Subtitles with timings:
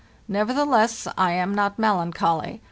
[0.27, 2.59] Nevertheless, I am not melancholy.